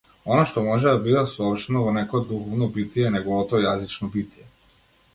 Она 0.35 0.45
што 0.51 0.63
може 0.67 0.87
да 0.93 1.01
биде 1.03 1.21
соопштено 1.33 1.85
во 1.89 1.93
некое 1.99 2.23
духовно 2.33 2.73
битие 2.81 3.07
е 3.11 3.15
неговото 3.19 3.65
јазично 3.67 4.15
битие. 4.19 4.53